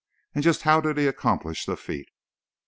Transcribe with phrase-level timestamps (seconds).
[0.33, 2.07] And just how did he accomplish the feat?"